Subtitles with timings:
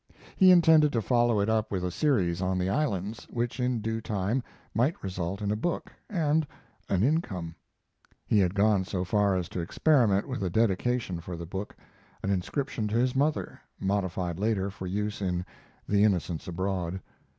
[0.35, 4.01] He intended to follow it up with a series on the islands, which in due
[4.01, 4.41] time
[4.73, 6.47] might result in a book and
[6.89, 7.53] an income.
[8.25, 11.75] He had gone so far as to experiment with a dedication for the book
[12.23, 15.45] an inscription to his mother, modified later for use in
[15.87, 16.99] 'The Innocents Abroad'.